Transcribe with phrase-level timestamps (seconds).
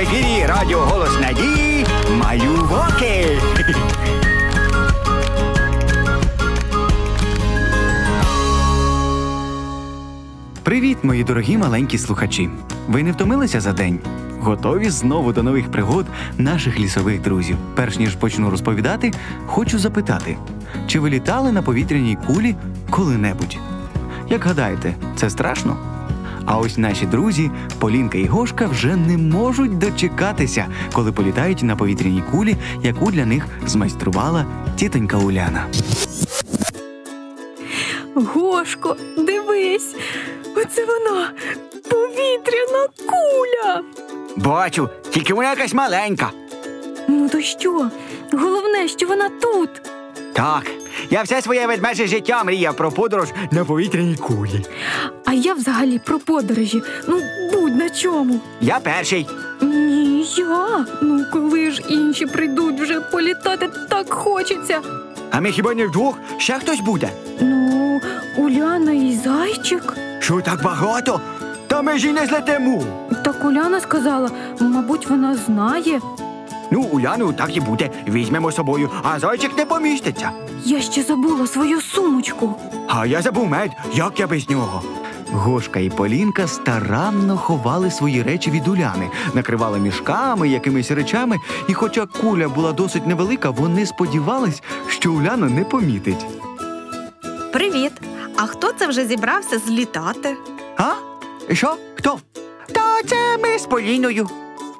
[0.00, 1.86] в ефірі Радіо Голос Надії
[2.18, 3.38] Малюваки.
[10.62, 12.50] Привіт, мої дорогі маленькі слухачі.
[12.88, 13.98] Ви не втомилися за день?
[14.40, 16.06] Готові знову до нових пригод
[16.38, 17.56] наших лісових друзів.
[17.74, 19.12] Перш ніж почну розповідати,
[19.46, 20.36] хочу запитати:
[20.86, 22.56] чи ви літали на повітряній кулі
[22.90, 23.58] коли-небудь?
[24.28, 25.89] Як гадаєте, це страшно?
[26.46, 32.22] А ось наші друзі Полінка і Гошка вже не можуть дочекатися, коли політають на повітряній
[32.30, 35.66] кулі, яку для них змайструвала тітонька Уляна.
[38.14, 39.94] Гошко, дивись,
[40.56, 41.30] оце вона
[41.90, 43.82] повітряна куля.
[44.36, 46.30] Бачу, тільки вона якась маленька.
[47.08, 47.90] Ну то що?
[48.32, 49.70] Головне, що вона тут.
[50.32, 50.66] Так,
[51.10, 54.64] я все своє ведмеже життя мріяв про подорож на повітряній кулі.
[55.24, 56.82] А я взагалі про подорожі.
[57.08, 57.20] Ну,
[57.52, 58.40] будь на чому.
[58.60, 59.26] Я перший.
[59.62, 60.86] Ні, я.
[61.02, 64.80] Ну, коли ж інші прийдуть вже політати, так хочеться.
[65.30, 66.18] А ми хіба не вдвох?
[66.38, 67.10] Ще хтось буде?
[67.40, 68.00] Ну,
[68.36, 69.94] Уляна і зайчик.
[70.20, 71.20] Що так багато?
[71.66, 72.82] Та ми ж і не злетимо.
[73.24, 74.30] Так Уляна сказала,
[74.60, 76.00] мабуть, вона знає.
[76.70, 77.90] Ну, Уляну так і буде.
[78.08, 80.30] Візьмемо з собою, а зайчик не поміститься.
[80.64, 82.54] Я ще забула свою сумочку.
[82.88, 84.82] А я забув мед, як я без нього.
[85.32, 91.36] Гошка і Полінка старанно ховали свої речі від Уляни, накривали мішками, якимись речами,
[91.68, 96.26] і хоча куля була досить невелика, вони сподівались, що Уляна не помітить.
[97.52, 97.92] Привіт!
[98.36, 100.36] А хто це вже зібрався злітати?
[100.76, 100.92] А?
[101.52, 101.76] Що?
[101.94, 102.18] Хто?
[102.72, 104.28] Та це ми з Поліною.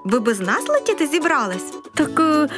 [0.05, 1.75] Ви без нас летіти зібрались?
[1.95, 2.49] Так е,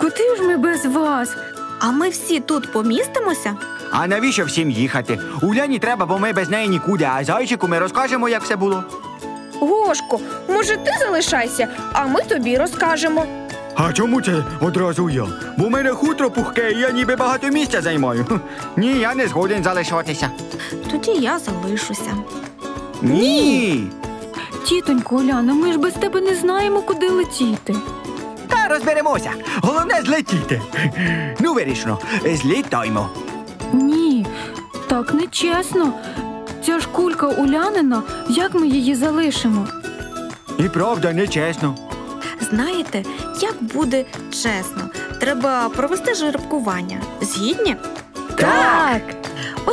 [0.00, 1.36] куди ж ми без вас?
[1.80, 3.56] А ми всі тут помістимося?
[3.90, 5.18] А навіщо всім їхати?
[5.42, 8.84] Уляні треба, бо ми без неї нікуди, а зайчику ми розкажемо, як все було.
[9.60, 13.26] Гошко, може, ти залишайся, а ми тобі розкажемо.
[13.74, 15.26] А чому це одразу я?
[15.56, 18.24] Бо в мене хутро пухке, і я ніби багато місця займаю.
[18.24, 18.34] Хм,
[18.76, 20.30] Ні, я не згоден залишатися.
[20.90, 22.16] Тоді я залишуся.
[23.02, 23.86] Ні.
[24.66, 27.74] Тітонько Уляна, ми ж без тебе не знаємо, куди летіти.
[28.78, 29.30] Розберемося.
[29.62, 30.60] Головне злетіти.
[31.40, 33.08] Ну, вирішено, злітаймо.
[33.72, 34.26] Ні,
[34.88, 35.92] так не чесно.
[36.66, 39.66] Ця ж кулька Улянина, як ми її залишимо?
[40.58, 41.74] І правда, нечесно.
[42.50, 43.02] Знаєте,
[43.40, 44.90] як буде чесно,
[45.20, 47.00] треба провести жеребкування.
[47.20, 47.76] Згідні?
[48.36, 49.02] Так.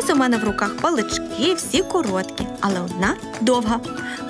[0.06, 3.80] Ось у мене в руках палички, всі короткі, але одна довга.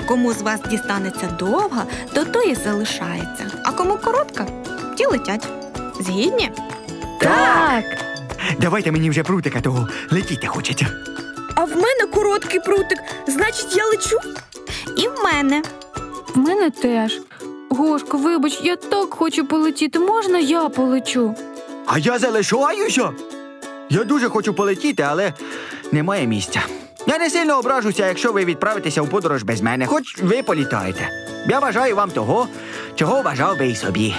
[0.08, 3.52] Кому з вас дістанеться довга, то той і залишається.
[3.64, 4.48] А кому коротка,
[4.98, 5.48] ті летять.
[6.00, 6.52] Згідні?
[7.20, 7.84] Так.
[8.60, 10.88] Давайте мені вже прутика того летіти хочеться.
[11.56, 14.20] А в мене короткий прутик, значить, я лечу.
[14.98, 15.64] І в мене.
[16.36, 17.22] В мене теж.
[17.70, 20.00] Гошко, вибач, я так хочу полетіти.
[20.00, 21.36] Можна я полечу?
[21.86, 23.12] А я залишаюся.
[23.90, 25.34] Я дуже хочу полетіти, але
[25.92, 26.62] немає місця.
[27.08, 31.10] Я не сильно ображуся, якщо ви відправитеся у подорож без мене, хоч ви політаєте.
[31.50, 32.48] Я бажаю вам того,
[32.96, 34.16] чого бажав би і собі.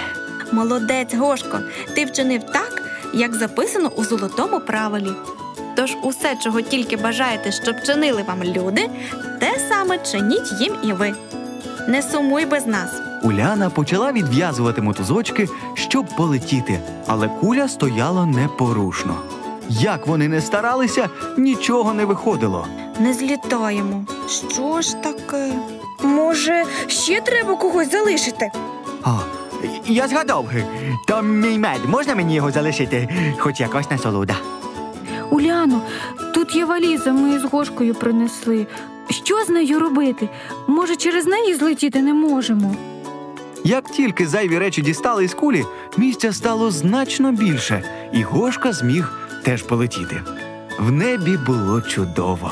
[0.51, 1.59] Молодець, Гошко,
[1.95, 2.81] ти вчинив так,
[3.13, 5.11] як записано у золотому правилі.
[5.75, 8.89] Тож усе, чого тільки бажаєте, щоб чинили вам люди,
[9.39, 11.13] те саме чиніть їм і ви.
[11.87, 12.89] Не сумуй без нас.
[13.23, 19.17] Уляна почала відв'язувати мотузочки, щоб полетіти, але куля стояла непорушно.
[19.69, 22.67] Як вони не старалися, нічого не виходило.
[22.99, 24.05] Не злітаємо.
[24.27, 25.53] Що ж таке?
[26.03, 28.51] Може, ще треба когось залишити.
[29.03, 29.17] А,
[29.85, 30.45] я згадав,
[31.07, 34.35] там мій мед, можна мені його залишити, хоч якась насолода.
[35.29, 35.81] Уляно,
[36.33, 38.67] тут є валіза, ми з Гошкою принесли.
[39.09, 40.29] Що з нею робити?
[40.67, 42.75] Може, через неї злетіти не можемо?
[43.63, 45.65] Як тільки зайві речі дістали із кулі,
[45.97, 47.83] місця стало значно більше,
[48.13, 49.11] і Гошка зміг
[49.47, 50.21] теж полетіти.
[50.79, 52.51] В небі було чудово.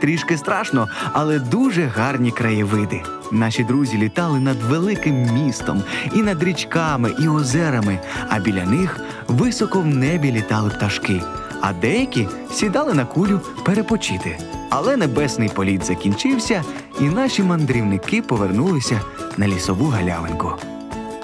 [0.00, 3.02] Трішки страшно, але дуже гарні краєвиди.
[3.32, 5.82] Наші друзі літали над великим містом,
[6.14, 7.98] і над річками, і озерами,
[8.28, 11.22] а біля них високо в небі літали пташки,
[11.60, 14.38] а деякі сідали на кулю перепочити.
[14.70, 16.64] Але небесний політ закінчився,
[17.00, 19.00] і наші мандрівники повернулися
[19.36, 20.52] на лісову галявинку.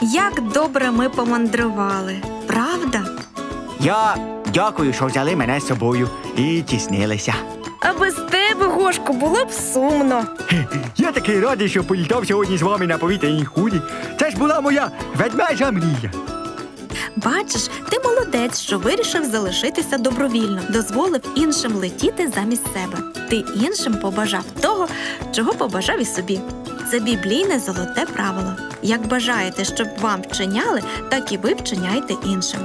[0.02, 3.04] Як добре ми помандрували, правда?
[3.80, 7.34] Я дякую, що взяли мене з собою і тіснилися.
[7.80, 10.24] А без тебе, Гошко, було б сумно.
[10.96, 13.80] Я такий радий, що політав сьогодні з вами на повітряній кулі.
[14.20, 16.10] Це ж була моя ведмежа мрія.
[17.16, 22.98] Бачиш, ти молодець, що вирішив залишитися добровільно, дозволив іншим летіти замість себе.
[23.30, 24.88] Ти іншим побажав того,
[25.32, 26.40] чого побажав і собі.
[26.90, 28.52] це біблійне золоте правило.
[28.82, 32.60] Як бажаєте, щоб вам вчиняли, так і ви вчиняйте іншим.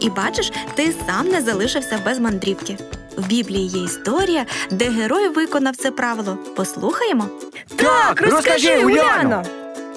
[0.00, 2.76] І бачиш, ти сам не залишився без мандрівки.
[3.16, 6.38] В Біблії є історія, де герой виконав це правило.
[6.56, 7.28] Послухаємо.
[7.76, 9.42] Так, розкажи, Уляно!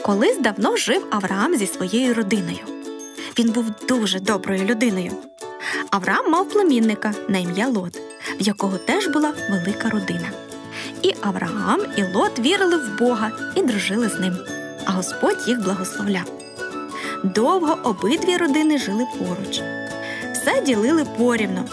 [0.01, 2.59] Колись давно жив Авраам зі своєю родиною.
[3.39, 5.11] Він був дуже доброю людиною.
[5.91, 7.97] Авраам мав племінника на ім'я Лот,
[8.39, 10.29] в якого теж була велика родина.
[11.01, 14.37] І Авраам, і Лот вірили в Бога і дружили з ним,
[14.85, 16.31] а Господь їх благословляв.
[17.23, 19.61] Довго обидві родини жили поруч,
[20.33, 21.63] все ділили порівну.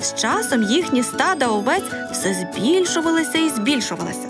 [0.00, 4.28] З часом їхні стада овець все збільшувалися і збільшувалися,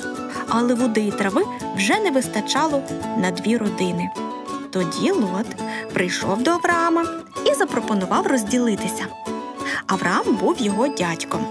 [0.49, 1.43] але води і трави
[1.76, 2.82] вже не вистачало
[3.19, 4.11] на дві родини.
[4.70, 5.47] Тоді Лот
[5.93, 7.05] прийшов до Авраама
[7.44, 9.06] і запропонував розділитися.
[9.87, 11.47] Авраам був його дядьком.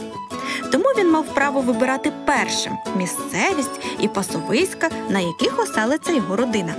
[0.72, 6.74] Тому він мав право вибирати першим місцевість і пасовиська, на яких оселиться його родина.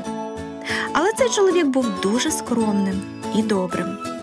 [0.93, 3.03] Але цей чоловік був дуже скромним
[3.37, 4.16] і добрим.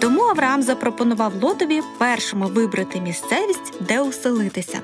[0.00, 4.80] Тому Авраам запропонував Лотові першому вибрати місцевість, де оселитися.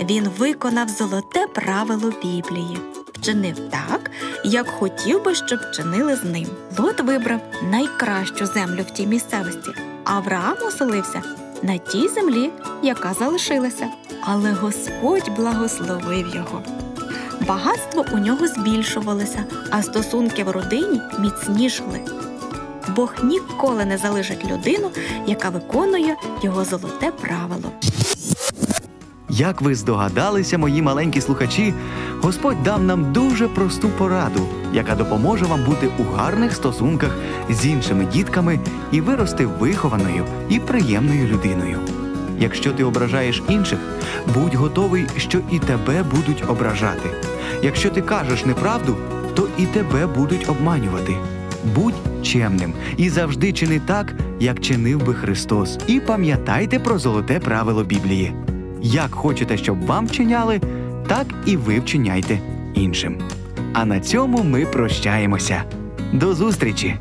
[0.00, 2.78] Він виконав золоте правило Біблії,
[3.14, 4.10] вчинив так,
[4.44, 6.46] як хотів би, щоб вчинили з ним.
[6.78, 9.70] Лот вибрав найкращу землю в тій місцевості.
[10.04, 11.22] Авраам оселився
[11.62, 12.50] на тій землі,
[12.82, 13.88] яка залишилася.
[14.20, 16.62] Але Господь благословив його.
[17.46, 22.00] Багатство у нього збільшувалося, а стосунки в родині міцнішали.
[22.88, 24.90] Бог ніколи не залишить людину,
[25.26, 27.72] яка виконує його золоте правило.
[29.30, 31.74] Як ви здогадалися, мої маленькі слухачі,
[32.22, 37.10] Господь дав нам дуже просту пораду, яка допоможе вам бути у гарних стосунках
[37.50, 38.60] з іншими дітками
[38.92, 41.78] і вирости вихованою і приємною людиною.
[42.38, 43.78] Якщо ти ображаєш інших,
[44.34, 47.10] будь готовий, що і тебе будуть ображати.
[47.62, 48.96] Якщо ти кажеш неправду,
[49.34, 51.16] то і тебе будуть обманювати.
[51.74, 51.94] Будь
[52.26, 55.78] чемним і завжди чини так, як чинив би Христос.
[55.86, 58.32] І пам'ятайте про золоте правило Біблії.
[58.82, 60.60] Як хочете, щоб вам вчиняли,
[61.06, 62.38] так і ви вчиняйте
[62.74, 63.18] іншим.
[63.72, 65.62] А на цьому ми прощаємося.
[66.12, 66.96] До зустрічі!